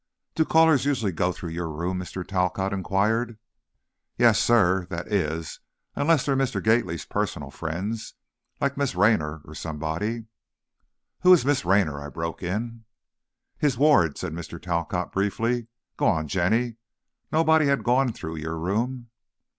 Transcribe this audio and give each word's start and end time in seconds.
"Do 0.33 0.45
callers 0.45 0.83
usually 0.83 1.11
go 1.11 1.31
through 1.31 1.51
your 1.51 1.69
room?" 1.69 1.99
Mr. 1.99 2.25
Talcott 2.25 2.73
inquired. 2.73 3.37
"Yes, 4.17 4.39
sir, 4.39 4.87
that 4.89 5.05
is, 5.13 5.59
unless 5.95 6.25
they're 6.25 6.35
Mr. 6.35 6.59
Gately's 6.59 7.05
personal 7.05 7.51
friends, 7.51 8.15
like 8.59 8.77
Miss 8.77 8.95
Raynor 8.95 9.43
or 9.45 9.53
somebody." 9.53 10.25
"Who 11.19 11.31
is 11.33 11.45
Miss 11.45 11.65
Raynor?" 11.65 12.01
I 12.01 12.09
broke 12.09 12.41
in. 12.41 12.85
"His 13.59 13.77
ward," 13.77 14.17
said 14.17 14.33
Mr. 14.33 14.59
Talcott, 14.59 15.11
briefly. 15.11 15.67
"Go 15.97 16.07
on, 16.07 16.27
Jenny; 16.27 16.77
nobody 17.31 17.67
had 17.67 17.83
gone 17.83 18.11
through 18.11 18.37
your 18.37 18.57
room?" 18.57 19.11